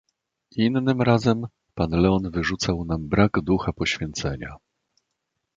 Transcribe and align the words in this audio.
"Innym 0.55 1.01
razem 1.01 1.45
pan 1.75 1.89
Leon 1.91 2.31
wyrzucał 2.31 2.85
nam 2.85 3.07
brak 3.09 3.41
ducha 3.41 3.73
poświęcenia." 3.73 4.57